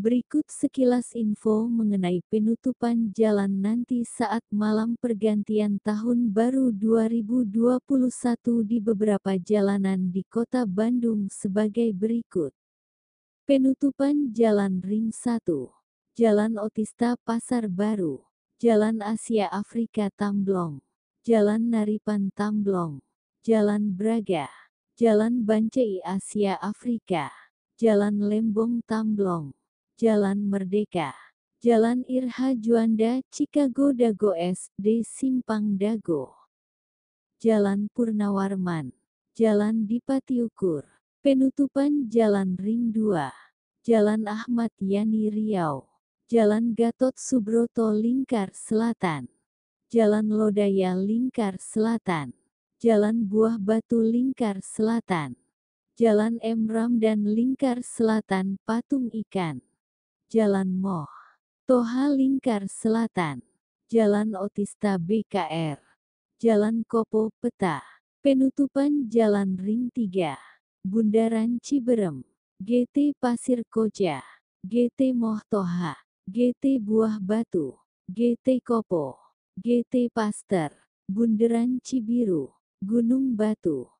Berikut 0.00 0.48
sekilas 0.48 1.12
info 1.12 1.68
mengenai 1.68 2.24
penutupan 2.32 3.12
jalan 3.12 3.60
nanti 3.60 4.00
saat 4.08 4.40
malam 4.48 4.96
pergantian 4.96 5.76
tahun 5.84 6.32
baru 6.32 6.72
2021 6.72 7.52
di 8.64 8.80
beberapa 8.80 9.36
jalanan 9.36 10.08
di 10.08 10.24
kota 10.24 10.64
Bandung 10.64 11.28
sebagai 11.28 11.92
berikut. 11.92 12.56
Penutupan 13.44 14.32
Jalan 14.32 14.80
Ring 14.80 15.12
1, 15.12 15.44
Jalan 16.16 16.56
Otista 16.56 17.20
Pasar 17.20 17.68
Baru, 17.68 18.24
Jalan 18.56 19.04
Asia 19.04 19.52
Afrika 19.52 20.08
Tamblong, 20.16 20.80
Jalan 21.28 21.68
Naripan 21.68 22.32
Tamblong, 22.32 23.04
Jalan 23.44 23.92
Braga, 23.92 24.48
Jalan 24.96 25.44
Bancai 25.44 26.00
Asia 26.00 26.56
Afrika, 26.56 27.28
Jalan 27.76 28.16
Lembong 28.24 28.80
Tamblong, 28.88 29.52
Jalan 30.00 30.48
Merdeka, 30.48 31.12
Jalan 31.60 32.08
Irha 32.08 32.56
Juanda, 32.56 33.20
Chicago 33.28 33.92
Dago 33.92 34.32
SD 34.32 35.04
Simpang 35.04 35.76
Dago, 35.76 36.48
Jalan 37.36 37.84
Purnawarman, 37.92 38.96
Jalan 39.36 39.84
Dipatiukur, 39.84 40.88
penutupan 41.20 42.08
Jalan 42.08 42.56
Ring 42.56 42.96
2, 42.96 43.28
Jalan 43.84 44.24
Ahmad 44.24 44.72
Yani 44.80 45.28
Riau, 45.28 45.84
Jalan 46.32 46.72
Gatot 46.72 47.20
Subroto 47.20 47.92
Lingkar 47.92 48.56
Selatan, 48.56 49.28
Jalan 49.92 50.32
Lodaya 50.32 50.96
Lingkar 50.96 51.60
Selatan, 51.60 52.32
Jalan 52.80 53.28
Buah 53.28 53.60
Batu 53.60 54.00
Lingkar 54.00 54.64
Selatan, 54.64 55.36
Jalan 56.00 56.40
Emram 56.40 56.96
dan 56.96 57.28
Lingkar 57.28 57.84
Selatan 57.84 58.56
Patung 58.64 59.12
Ikan. 59.12 59.60
Jalan 60.30 60.78
Moh, 60.78 61.10
Toha 61.66 62.06
Lingkar 62.06 62.70
Selatan, 62.70 63.42
Jalan 63.90 64.38
Otista 64.38 64.94
BKR, 64.94 65.82
Jalan 66.38 66.86
Kopo 66.86 67.34
Peta, 67.42 67.82
penutupan 68.22 69.10
Jalan 69.10 69.58
Ring 69.58 69.90
3, 69.90 70.38
Bundaran 70.86 71.58
Ciberem, 71.58 72.22
GT 72.62 73.18
Pasir 73.18 73.66
Koja, 73.66 74.22
GT 74.62 75.18
Moh 75.18 75.42
Toha, 75.50 75.98
GT 76.30 76.78
Buah 76.78 77.18
Batu, 77.18 77.74
GT 78.06 78.62
Kopo, 78.62 79.18
GT 79.58 80.14
Paster, 80.14 80.70
Bundaran 81.10 81.82
Cibiru, 81.82 82.54
Gunung 82.78 83.34
Batu. 83.34 83.90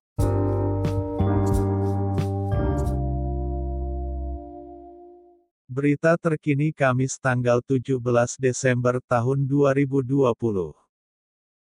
Berita 5.71 6.19
terkini 6.19 6.75
Kamis 6.75 7.15
tanggal 7.15 7.63
17 7.63 7.95
Desember 8.43 8.99
tahun 9.07 9.47
2020. 9.47 10.35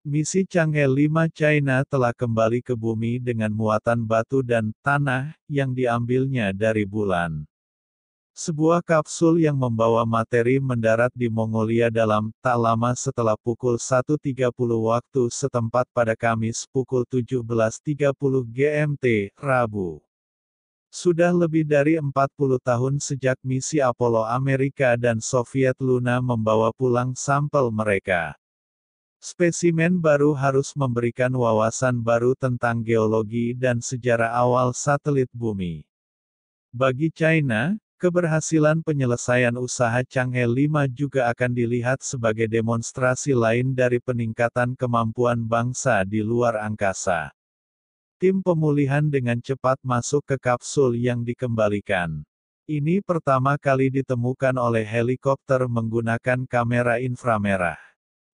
Misi 0.03 0.43
Chang'e 0.43 0.83
5 0.83 1.31
China 1.31 1.87
telah 1.87 2.11
kembali 2.11 2.59
ke 2.59 2.75
bumi 2.75 3.23
dengan 3.23 3.55
muatan 3.55 4.03
batu 4.03 4.43
dan 4.43 4.75
tanah 4.83 5.31
yang 5.47 5.71
diambilnya 5.71 6.51
dari 6.51 6.83
bulan. 6.83 7.47
Sebuah 8.35 8.83
kapsul 8.83 9.39
yang 9.39 9.55
membawa 9.55 10.03
materi 10.03 10.59
mendarat 10.59 11.15
di 11.15 11.31
Mongolia 11.31 11.87
dalam 11.87 12.35
tak 12.43 12.59
lama 12.59 12.91
setelah 12.99 13.39
pukul 13.39 13.79
1.30 13.79 14.51
waktu 14.83 15.31
setempat 15.31 15.87
pada 15.95 16.11
Kamis 16.19 16.67
pukul 16.67 17.07
17.30 17.07 18.11
GMT, 18.51 19.31
Rabu. 19.39 20.03
Sudah 20.93 21.33
lebih 21.33 21.65
dari 21.65 21.97
40 21.97 22.61
tahun 22.61 23.01
sejak 23.01 23.41
misi 23.41 23.81
Apollo 23.81 24.29
Amerika 24.29 24.93
dan 24.93 25.17
Soviet 25.17 25.73
Luna 25.81 26.21
membawa 26.21 26.69
pulang 26.69 27.17
sampel 27.17 27.73
mereka. 27.73 28.37
Spesimen 29.17 29.97
baru 29.97 30.37
harus 30.37 30.69
memberikan 30.77 31.33
wawasan 31.33 31.97
baru 31.97 32.37
tentang 32.37 32.85
geologi 32.85 33.57
dan 33.57 33.81
sejarah 33.81 34.37
awal 34.37 34.69
satelit 34.69 35.33
bumi. 35.33 35.81
Bagi 36.69 37.09
China, 37.09 37.73
keberhasilan 37.97 38.85
penyelesaian 38.85 39.57
usaha 39.57 40.05
Chang'e 40.05 40.45
5 40.45 40.85
juga 40.93 41.25
akan 41.33 41.57
dilihat 41.57 42.05
sebagai 42.05 42.45
demonstrasi 42.45 43.33
lain 43.33 43.73
dari 43.73 43.97
peningkatan 43.97 44.77
kemampuan 44.77 45.41
bangsa 45.41 46.05
di 46.05 46.21
luar 46.21 46.61
angkasa. 46.61 47.33
Tim 48.23 48.39
pemulihan 48.39 49.03
dengan 49.03 49.35
cepat 49.43 49.83
masuk 49.83 50.23
ke 50.23 50.39
kapsul 50.39 50.95
yang 50.95 51.27
dikembalikan. 51.27 52.23
Ini 52.63 53.03
pertama 53.03 53.59
kali 53.59 53.91
ditemukan 53.91 54.55
oleh 54.55 54.87
helikopter 54.87 55.67
menggunakan 55.67 56.47
kamera 56.47 57.03
inframerah. 57.03 57.75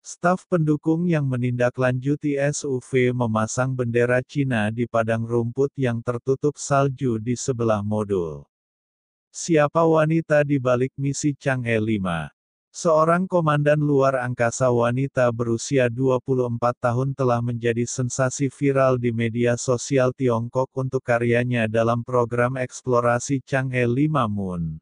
Staf 0.06 0.46
pendukung 0.46 1.10
yang 1.10 1.26
menindaklanjuti 1.26 2.38
SUV 2.38 3.18
memasang 3.18 3.74
bendera 3.74 4.22
Cina 4.22 4.70
di 4.70 4.86
padang 4.86 5.26
rumput 5.26 5.74
yang 5.74 6.06
tertutup 6.06 6.54
salju 6.62 7.18
di 7.18 7.34
sebelah 7.34 7.82
modul. 7.82 8.46
Siapa 9.34 9.90
wanita 9.90 10.46
di 10.46 10.62
balik 10.62 10.94
misi 11.02 11.34
Chang'e 11.34 11.82
5? 11.82 12.39
Seorang 12.70 13.26
komandan 13.26 13.82
luar 13.82 14.22
angkasa 14.22 14.70
wanita 14.70 15.26
berusia 15.34 15.90
24 15.90 16.62
tahun 16.78 17.18
telah 17.18 17.42
menjadi 17.42 17.82
sensasi 17.82 18.46
viral 18.54 19.02
di 19.02 19.10
media 19.10 19.58
sosial 19.58 20.14
Tiongkok 20.14 20.70
untuk 20.78 21.02
karyanya 21.02 21.66
dalam 21.66 22.06
program 22.06 22.62
eksplorasi 22.62 23.42
Chang'e 23.42 23.90
5 23.90 24.30
Moon. 24.30 24.78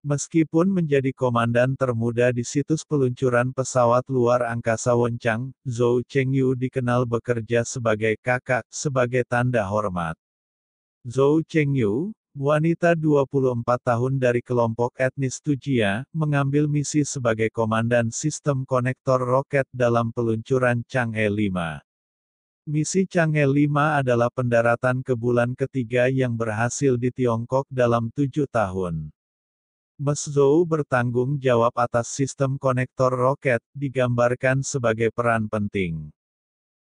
Meskipun 0.00 0.72
menjadi 0.72 1.12
komandan 1.12 1.76
termuda 1.76 2.32
di 2.32 2.40
situs 2.40 2.88
peluncuran 2.88 3.52
pesawat 3.52 4.08
luar 4.08 4.48
angkasa 4.48 4.96
Wenchang, 4.96 5.52
Zhou 5.68 6.00
Chengyu 6.08 6.56
dikenal 6.56 7.04
bekerja 7.04 7.68
sebagai 7.68 8.16
kakak, 8.24 8.64
sebagai 8.72 9.28
tanda 9.28 9.68
hormat. 9.68 10.16
Zhou 11.04 11.44
Chengyu, 11.44 12.16
Wanita 12.34 12.98
24 12.98 13.62
tahun 13.62 14.18
dari 14.18 14.42
kelompok 14.42 14.98
etnis 14.98 15.38
Tujia, 15.38 16.02
mengambil 16.10 16.66
misi 16.66 17.06
sebagai 17.06 17.46
komandan 17.46 18.10
sistem 18.10 18.66
konektor 18.66 19.22
roket 19.22 19.70
dalam 19.70 20.10
peluncuran 20.10 20.82
Chang'e 20.82 21.30
5. 21.30 21.78
Misi 22.66 23.06
Chang'e 23.06 23.46
5 23.46 24.02
adalah 24.02 24.34
pendaratan 24.34 25.06
ke 25.06 25.14
bulan 25.14 25.54
ketiga 25.54 26.10
yang 26.10 26.34
berhasil 26.34 26.98
di 26.98 27.14
Tiongkok 27.14 27.70
dalam 27.70 28.10
tujuh 28.10 28.50
tahun. 28.50 29.14
Mes 29.94 30.22
Zhou 30.26 30.66
bertanggung 30.66 31.38
jawab 31.38 31.70
atas 31.78 32.10
sistem 32.10 32.58
konektor 32.58 33.14
roket, 33.14 33.62
digambarkan 33.78 34.66
sebagai 34.66 35.14
peran 35.14 35.46
penting. 35.46 36.10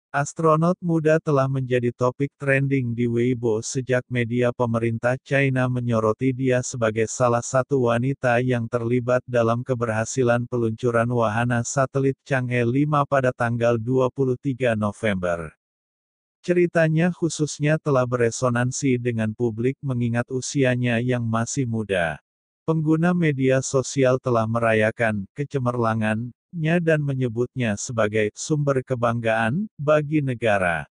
Astronot 0.09 0.73
muda 0.81 1.21
telah 1.21 1.45
menjadi 1.45 1.93
topik 1.93 2.33
trending 2.41 2.97
di 2.97 3.05
Weibo 3.05 3.61
sejak 3.61 4.01
media 4.09 4.49
pemerintah 4.49 5.21
China 5.21 5.69
menyoroti 5.69 6.33
dia 6.33 6.65
sebagai 6.65 7.05
salah 7.05 7.45
satu 7.45 7.93
wanita 7.93 8.41
yang 8.41 8.65
terlibat 8.65 9.21
dalam 9.29 9.61
keberhasilan 9.61 10.49
peluncuran 10.49 11.13
wahana 11.13 11.61
satelit 11.61 12.17
Chang'e 12.25 12.65
5 12.65 13.05
pada 13.05 13.29
tanggal 13.29 13.77
23 13.77 14.73
November. 14.73 15.53
Ceritanya 16.41 17.13
khususnya 17.13 17.77
telah 17.77 18.09
beresonansi 18.09 18.97
dengan 18.97 19.29
publik 19.37 19.77
mengingat 19.85 20.25
usianya 20.33 20.97
yang 20.97 21.21
masih 21.21 21.69
muda. 21.69 22.17
Pengguna 22.65 23.13
media 23.13 23.61
sosial 23.61 24.17
telah 24.17 24.49
merayakan 24.49 25.29
kecemerlangan 25.37 26.33
nya 26.53 26.81
dan 26.81 27.01
menyebutnya 27.01 27.77
sebagai 27.77 28.33
sumber 28.33 28.81
kebanggaan 28.81 29.69
bagi 29.77 30.21
negara. 30.25 30.89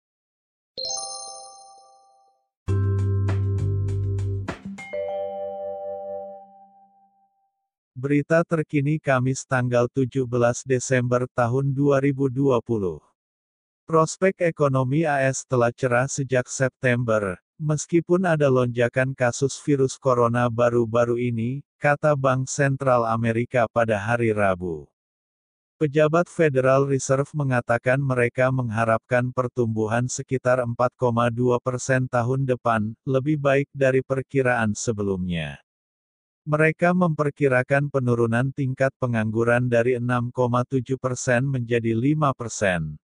Berita 8.02 8.42
terkini 8.42 8.98
Kamis 8.98 9.46
tanggal 9.46 9.86
17 9.92 10.26
Desember 10.66 11.30
tahun 11.38 11.70
2020. 11.70 12.60
Prospek 13.86 14.42
ekonomi 14.42 15.06
AS 15.06 15.46
telah 15.46 15.70
cerah 15.70 16.08
sejak 16.10 16.50
September, 16.50 17.38
meskipun 17.62 18.26
ada 18.26 18.50
lonjakan 18.50 19.14
kasus 19.14 19.60
virus 19.62 20.02
corona 20.02 20.50
baru-baru 20.50 21.22
ini, 21.22 21.62
kata 21.78 22.18
Bank 22.18 22.50
Sentral 22.50 23.06
Amerika 23.06 23.70
pada 23.70 24.02
hari 24.02 24.34
Rabu. 24.34 24.91
Pejabat 25.82 26.30
Federal 26.30 26.86
Reserve 26.86 27.26
mengatakan 27.34 27.98
mereka 27.98 28.54
mengharapkan 28.54 29.34
pertumbuhan 29.34 30.06
sekitar 30.06 30.62
4,2 30.62 31.58
persen 31.58 32.06
tahun 32.06 32.46
depan, 32.46 32.94
lebih 33.02 33.42
baik 33.42 33.66
dari 33.74 34.06
perkiraan 34.06 34.78
sebelumnya. 34.78 35.58
Mereka 36.46 36.94
memperkirakan 36.94 37.90
penurunan 37.90 38.54
tingkat 38.54 38.94
pengangguran 39.02 39.74
dari 39.74 39.98
6,7 39.98 41.02
persen 41.02 41.50
menjadi 41.50 41.98
5 41.98 42.30
persen. 42.38 43.02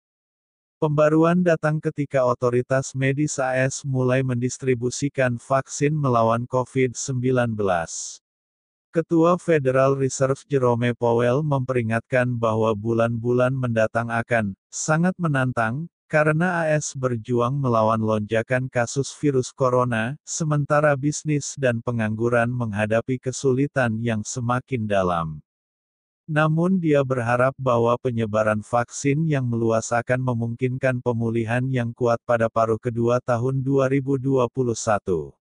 Pembaruan 0.80 1.44
datang 1.44 1.76
ketika 1.76 2.24
otoritas 2.24 2.96
medis 2.96 3.36
AS 3.36 3.84
mulai 3.84 4.24
mendistribusikan 4.24 5.36
vaksin 5.36 5.92
melawan 5.92 6.48
COVID-19. 6.48 7.52
Ketua 8.92 9.40
Federal 9.40 9.96
Reserve 9.96 10.44
Jerome 10.44 10.92
Powell 10.92 11.40
memperingatkan 11.40 12.28
bahwa 12.36 12.76
bulan-bulan 12.76 13.56
mendatang 13.56 14.12
akan 14.12 14.52
sangat 14.68 15.16
menantang 15.16 15.88
karena 16.12 16.68
AS 16.68 16.92
berjuang 16.92 17.56
melawan 17.56 17.96
lonjakan 18.04 18.68
kasus 18.68 19.08
virus 19.16 19.48
corona, 19.48 20.20
sementara 20.28 20.92
bisnis 20.92 21.56
dan 21.56 21.80
pengangguran 21.80 22.52
menghadapi 22.52 23.16
kesulitan 23.16 23.96
yang 24.04 24.20
semakin 24.20 24.84
dalam. 24.84 25.40
Namun 26.28 26.76
dia 26.76 27.00
berharap 27.00 27.56
bahwa 27.56 27.96
penyebaran 27.96 28.60
vaksin 28.60 29.24
yang 29.24 29.48
meluas 29.48 29.88
akan 29.88 30.20
memungkinkan 30.20 31.00
pemulihan 31.00 31.64
yang 31.72 31.96
kuat 31.96 32.20
pada 32.28 32.52
paruh 32.52 32.76
kedua 32.76 33.24
tahun 33.24 33.64
2021. 33.64 35.41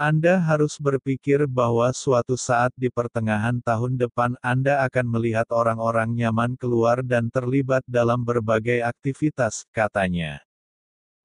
Anda 0.00 0.40
harus 0.40 0.80
berpikir 0.80 1.44
bahwa 1.44 1.92
suatu 1.92 2.32
saat 2.32 2.72
di 2.72 2.88
pertengahan 2.88 3.60
tahun 3.60 4.00
depan 4.00 4.32
Anda 4.40 4.80
akan 4.88 5.04
melihat 5.04 5.44
orang-orang 5.52 6.16
nyaman 6.16 6.56
keluar 6.56 7.04
dan 7.04 7.28
terlibat 7.28 7.84
dalam 7.84 8.24
berbagai 8.24 8.80
aktivitas, 8.80 9.68
katanya. 9.76 10.40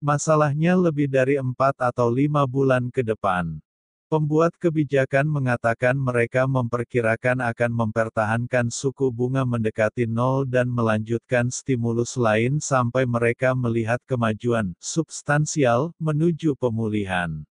Masalahnya 0.02 0.74
lebih 0.74 1.06
dari 1.06 1.38
empat 1.38 1.78
atau 1.78 2.10
lima 2.10 2.50
bulan 2.50 2.90
ke 2.90 3.06
depan. 3.06 3.62
Pembuat 4.10 4.58
kebijakan 4.58 5.30
mengatakan 5.30 5.94
mereka 5.94 6.50
memperkirakan 6.50 7.46
akan 7.46 7.70
mempertahankan 7.70 8.74
suku 8.74 9.14
bunga 9.14 9.46
mendekati 9.46 10.10
nol 10.10 10.50
dan 10.50 10.66
melanjutkan 10.66 11.46
stimulus 11.46 12.18
lain 12.18 12.58
sampai 12.58 13.06
mereka 13.06 13.54
melihat 13.54 14.02
kemajuan 14.10 14.74
substansial 14.82 15.94
menuju 16.02 16.58
pemulihan. 16.58 17.46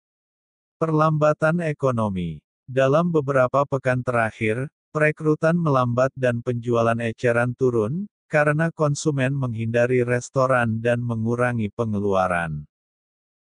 Perlambatan 0.78 1.58
ekonomi. 1.66 2.38
Dalam 2.62 3.10
beberapa 3.10 3.66
pekan 3.66 3.98
terakhir, 3.98 4.70
perekrutan 4.94 5.58
melambat 5.58 6.14
dan 6.14 6.38
penjualan 6.38 6.94
eceran 7.02 7.50
turun, 7.58 8.06
karena 8.30 8.70
konsumen 8.70 9.34
menghindari 9.34 10.06
restoran 10.06 10.78
dan 10.78 11.02
mengurangi 11.02 11.74
pengeluaran. 11.74 12.62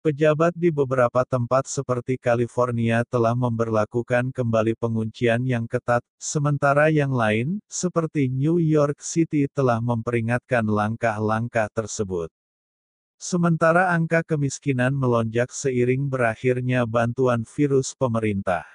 Pejabat 0.06 0.54
di 0.54 0.69
beberapa 0.69 1.25
tempat 1.25 1.66
seperti 1.66 2.22
California 2.22 3.01
telah 3.10 3.33
memberlakukan 3.33 4.30
kembali 4.30 4.77
penguncian 4.77 5.50
yang 5.50 5.66
ketat, 5.66 6.06
sementara 6.22 6.94
yang 6.94 7.10
lain, 7.10 7.57
seperti 7.66 8.30
New 8.30 8.62
York 8.62 9.01
City 9.01 9.50
telah 9.50 9.81
memperingatkan 9.81 10.62
langkah-langkah 10.62 11.74
tersebut. 11.74 12.30
Sementara 13.15 13.95
angka 13.95 14.27
kemiskinan 14.27 14.91
melonjak 14.91 15.47
seiring 15.47 16.12
berakhirnya 16.12 16.83
bantuan 16.83 17.47
virus 17.47 17.95
pemerintah. 17.95 18.67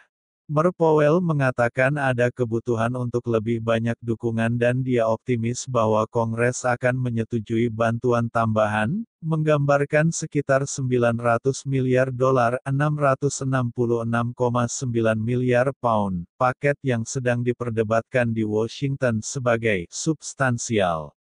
Mer 0.51 0.75
Powell 0.75 1.23
mengatakan 1.23 1.95
ada 1.95 2.27
kebutuhan 2.27 2.91
untuk 2.99 3.23
lebih 3.31 3.63
banyak 3.63 3.95
dukungan 4.03 4.59
dan 4.59 4.83
dia 4.83 5.07
optimis 5.07 5.63
bahwa 5.63 6.03
Kongres 6.11 6.67
akan 6.67 6.99
menyetujui 6.99 7.71
bantuan 7.71 8.27
tambahan, 8.27 9.07
menggambarkan 9.23 10.11
sekitar 10.11 10.67
900 10.67 11.23
miliar 11.71 12.11
dolar 12.11 12.59
666,9 12.67 13.71
miliar 15.23 15.71
pound, 15.79 16.27
paket 16.35 16.75
yang 16.83 17.07
sedang 17.07 17.47
diperdebatkan 17.47 18.35
di 18.35 18.43
Washington 18.43 19.23
sebagai 19.23 19.87
substansial. 19.87 21.15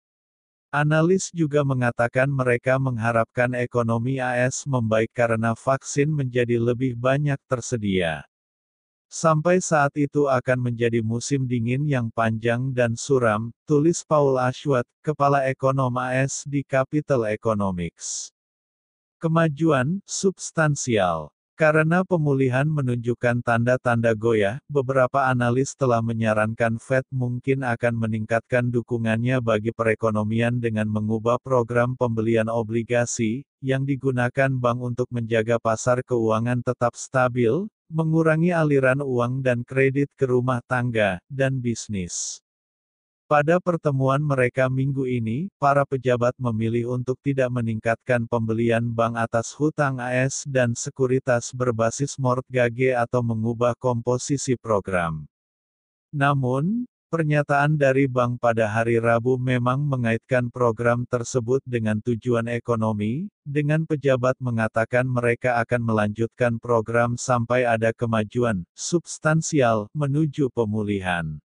Analis 0.77 1.33
juga 1.33 1.65
mengatakan 1.65 2.29
mereka 2.29 2.77
mengharapkan 2.77 3.57
ekonomi 3.57 4.21
AS 4.21 4.69
membaik 4.69 5.09
karena 5.17 5.57
vaksin 5.57 6.05
menjadi 6.13 6.61
lebih 6.61 6.93
banyak 6.93 7.41
tersedia. 7.49 8.29
Sampai 9.09 9.65
saat 9.65 9.97
itu 9.97 10.29
akan 10.29 10.69
menjadi 10.69 11.01
musim 11.01 11.49
dingin 11.49 11.89
yang 11.89 12.13
panjang 12.13 12.77
dan 12.77 12.93
suram, 12.93 13.57
tulis 13.65 14.05
Paul 14.05 14.37
Ashworth, 14.37 14.85
kepala 15.01 15.49
ekonom 15.49 15.97
AS 15.97 16.45
di 16.45 16.61
Capital 16.61 17.25
Economics. 17.25 18.29
Kemajuan 19.17 20.05
substansial 20.05 21.33
karena 21.57 22.05
pemulihan 22.05 22.69
menunjukkan 22.69 23.41
tanda-tanda 23.41 24.13
goyah, 24.13 24.61
beberapa 24.69 25.27
analis 25.27 25.73
telah 25.73 26.05
menyarankan 26.05 26.77
Fed 26.77 27.09
mungkin 27.09 27.65
akan 27.65 27.97
meningkatkan 27.97 28.69
dukungannya 28.69 29.41
bagi 29.41 29.73
perekonomian 29.73 30.61
dengan 30.61 30.87
mengubah 30.87 31.41
program 31.41 31.97
pembelian 31.97 32.53
obligasi, 32.53 33.49
yang 33.65 33.83
digunakan 33.83 34.53
bank 34.53 34.79
untuk 34.79 35.09
menjaga 35.09 35.57
pasar 35.57 36.05
keuangan 36.05 36.61
tetap 36.61 36.93
stabil, 36.95 37.67
mengurangi 37.89 38.53
aliran 38.53 39.01
uang 39.01 39.41
dan 39.41 39.65
kredit 39.65 40.13
ke 40.15 40.29
rumah 40.29 40.61
tangga, 40.69 41.19
dan 41.33 41.59
bisnis. 41.59 42.46
Pada 43.27 43.59
pertemuan 43.59 44.23
mereka 44.23 44.71
minggu 44.71 45.03
ini, 45.03 45.51
para 45.59 45.83
pejabat 45.83 46.39
memilih 46.39 46.95
untuk 46.95 47.19
tidak 47.27 47.51
meningkatkan 47.51 48.23
pembelian 48.31 48.87
bank 48.87 49.19
atas 49.19 49.51
hutang 49.59 49.99
AS 49.99 50.47
dan 50.47 50.79
sekuritas 50.79 51.51
berbasis 51.51 52.23
mortgage 52.23 52.95
atau 52.95 53.27
mengubah 53.27 53.75
komposisi 53.83 54.55
program. 54.55 55.27
Namun, 56.15 56.87
pernyataan 57.11 57.75
dari 57.75 58.07
bank 58.07 58.39
pada 58.39 58.71
hari 58.71 59.03
Rabu 59.03 59.43
memang 59.43 59.83
mengaitkan 59.83 60.47
program 60.47 61.03
tersebut 61.11 61.67
dengan 61.67 61.99
tujuan 62.07 62.47
ekonomi, 62.47 63.27
dengan 63.43 63.91
pejabat 63.91 64.39
mengatakan 64.39 65.03
mereka 65.03 65.59
akan 65.67 65.83
melanjutkan 65.83 66.63
program 66.63 67.19
sampai 67.19 67.67
ada 67.67 67.91
kemajuan 67.91 68.63
substansial 68.71 69.91
menuju 69.99 70.47
pemulihan. 70.55 71.43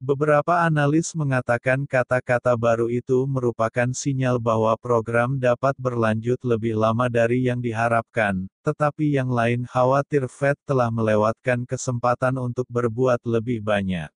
Beberapa 0.00 0.64
analis 0.64 1.12
mengatakan 1.12 1.84
kata-kata 1.84 2.56
baru 2.56 2.88
itu 2.88 3.28
merupakan 3.28 3.84
sinyal 3.92 4.40
bahwa 4.40 4.72
program 4.80 5.36
dapat 5.36 5.76
berlanjut 5.76 6.40
lebih 6.40 6.72
lama 6.72 7.12
dari 7.12 7.44
yang 7.44 7.60
diharapkan, 7.60 8.48
tetapi 8.64 9.12
yang 9.20 9.28
lain 9.28 9.68
khawatir 9.68 10.24
Fed 10.24 10.56
telah 10.64 10.88
melewatkan 10.88 11.68
kesempatan 11.68 12.40
untuk 12.40 12.64
berbuat 12.72 13.20
lebih 13.28 13.60
banyak. 13.60 14.08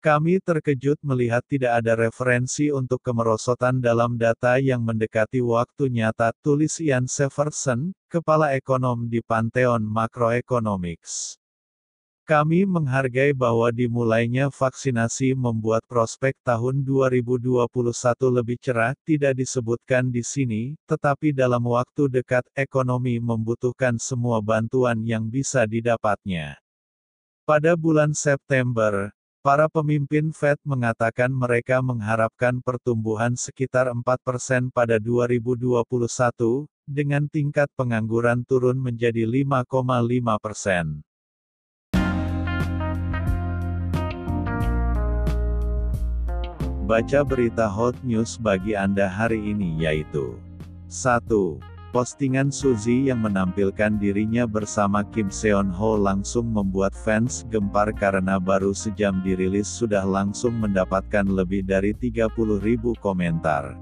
Kami 0.00 0.40
terkejut 0.40 0.96
melihat 1.04 1.44
tidak 1.44 1.84
ada 1.84 1.92
referensi 1.92 2.72
untuk 2.72 3.04
kemerosotan 3.04 3.84
dalam 3.84 4.16
data 4.16 4.56
yang 4.56 4.80
mendekati 4.80 5.44
waktu 5.44 5.92
nyata, 5.92 6.32
tulis 6.40 6.80
Ian 6.80 7.04
Severson, 7.04 7.92
kepala 8.08 8.56
ekonom 8.56 9.12
di 9.12 9.20
Pantheon 9.20 9.84
Macroeconomics. 9.84 11.36
Kami 12.26 12.66
menghargai 12.66 13.30
bahwa 13.30 13.70
dimulainya 13.70 14.50
vaksinasi 14.50 15.38
membuat 15.38 15.86
prospek 15.86 16.34
tahun 16.42 16.82
2021 16.82 17.70
lebih 18.34 18.58
cerah, 18.58 18.98
tidak 19.06 19.38
disebutkan 19.38 20.10
di 20.10 20.26
sini, 20.26 20.74
tetapi 20.90 21.30
dalam 21.30 21.62
waktu 21.62 22.10
dekat, 22.10 22.42
ekonomi 22.58 23.22
membutuhkan 23.22 23.94
semua 24.02 24.42
bantuan 24.42 25.06
yang 25.06 25.30
bisa 25.30 25.70
didapatnya. 25.70 26.58
Pada 27.46 27.78
bulan 27.78 28.10
September, 28.10 29.14
para 29.38 29.70
pemimpin 29.70 30.34
Fed 30.34 30.58
mengatakan 30.66 31.30
mereka 31.30 31.78
mengharapkan 31.78 32.58
pertumbuhan 32.58 33.38
sekitar 33.38 33.86
4% 33.94 34.74
pada 34.74 34.98
2021, 34.98 36.66
dengan 36.90 37.30
tingkat 37.30 37.70
pengangguran 37.78 38.42
turun 38.42 38.82
menjadi 38.82 39.22
5,5 39.30 40.42
Baca 46.86 47.26
berita 47.26 47.66
hot 47.66 47.98
news 48.06 48.38
bagi 48.38 48.78
Anda 48.78 49.10
hari 49.10 49.42
ini 49.42 49.74
yaitu 49.82 50.38
1. 50.86 51.26
Postingan 51.90 52.54
Suzy 52.54 53.10
yang 53.10 53.26
menampilkan 53.26 53.98
dirinya 53.98 54.46
bersama 54.46 55.02
Kim 55.10 55.26
Seon 55.26 55.66
Ho 55.74 55.98
langsung 55.98 56.46
membuat 56.54 56.94
fans 56.94 57.42
gempar 57.50 57.90
karena 57.90 58.38
baru 58.38 58.70
sejam 58.70 59.18
dirilis 59.18 59.66
sudah 59.66 60.06
langsung 60.06 60.62
mendapatkan 60.62 61.26
lebih 61.26 61.66
dari 61.66 61.90
30.000 61.90 62.30
komentar. 63.02 63.74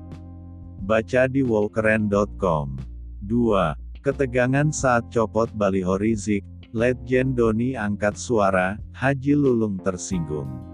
Baca 0.80 1.28
di 1.28 1.44
wowkeren.com. 1.44 2.80
2. 3.20 4.00
Ketegangan 4.00 4.72
saat 4.72 5.12
copot 5.12 5.52
baliho 5.52 6.00
Rizik, 6.00 6.40
Legend 6.72 7.36
Doni 7.36 7.76
angkat 7.76 8.16
suara, 8.16 8.80
Haji 8.96 9.36
Lulung 9.36 9.76
tersinggung. 9.84 10.73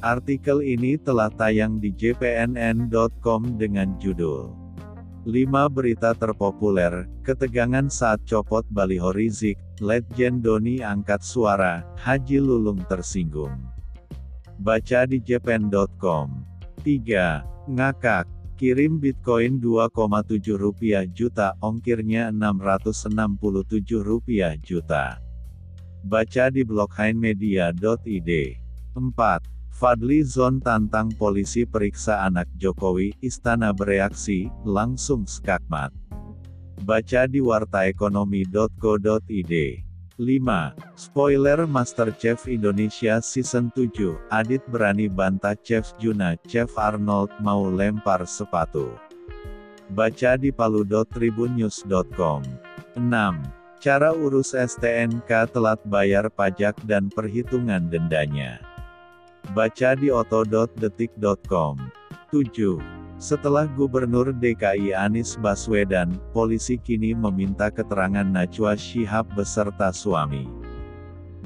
Artikel 0.00 0.64
ini 0.64 0.96
telah 0.96 1.28
tayang 1.28 1.76
di 1.76 1.92
jpnn.com 1.92 3.60
dengan 3.60 4.00
judul 4.00 4.48
5 5.28 5.52
berita 5.68 6.16
terpopuler, 6.16 7.04
ketegangan 7.20 7.92
saat 7.92 8.24
copot 8.24 8.64
baliho 8.72 9.12
Rizik, 9.12 9.60
Legend 9.84 10.40
Doni 10.40 10.80
angkat 10.80 11.20
suara, 11.20 11.84
Haji 12.00 12.40
Lulung 12.40 12.80
tersinggung. 12.88 13.52
Baca 14.56 15.04
di 15.04 15.20
jpn.com. 15.20 16.48
3. 16.80 17.68
Ngakak, 17.68 18.24
kirim 18.56 18.96
Bitcoin 18.96 19.60
2,7 19.60 20.56
rupiah 20.56 21.04
juta, 21.04 21.52
ongkirnya 21.60 22.32
667 22.32 24.00
rupiah 24.00 24.56
juta. 24.56 25.20
Baca 26.00 26.48
di 26.48 26.64
bloghainmedia.id. 26.64 28.30
4. 28.96 29.59
Fadli 29.70 30.26
Zon 30.26 30.58
tantang 30.58 31.14
polisi 31.14 31.62
periksa 31.64 32.26
anak 32.26 32.50
Jokowi, 32.58 33.14
istana 33.22 33.72
bereaksi, 33.72 34.50
langsung 34.66 35.24
skakmat. 35.24 35.94
Baca 36.82 37.30
di 37.30 37.40
wartaekonomi.co.id. 37.40 39.54
5. 40.20 41.00
Spoiler 41.00 41.64
Masterchef 41.64 42.44
Indonesia 42.44 43.24
Season 43.24 43.72
7, 43.72 44.20
Adit 44.28 44.60
berani 44.68 45.08
bantah 45.08 45.56
Chef 45.64 45.96
Juna, 45.96 46.36
Chef 46.44 46.68
Arnold 46.76 47.32
mau 47.40 47.72
lempar 47.72 48.28
sepatu. 48.28 48.92
Baca 49.88 50.36
di 50.36 50.52
palu.tribunnews.com. 50.52 52.44
6. 53.00 53.08
Cara 53.80 54.12
urus 54.12 54.52
STNK 54.52 55.56
telat 55.56 55.80
bayar 55.88 56.28
pajak 56.28 56.76
dan 56.84 57.08
perhitungan 57.08 57.88
dendanya. 57.88 58.60
Baca 59.50 59.98
di 59.98 60.14
oto.detik.com. 60.14 61.74
7. 62.30 62.78
Setelah 63.20 63.68
Gubernur 63.76 64.32
DKI 64.32 64.96
Anies 64.96 65.36
Baswedan, 65.36 66.16
polisi 66.32 66.80
kini 66.80 67.12
meminta 67.12 67.68
keterangan 67.68 68.24
Najwa 68.24 68.72
Shihab 68.78 69.28
beserta 69.36 69.92
suami. 69.92 70.48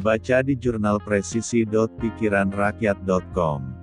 Baca 0.05 0.45
di 0.45 0.53
jurnal 0.55 1.01
presisi.pikiranrakyat.com. 1.03 3.74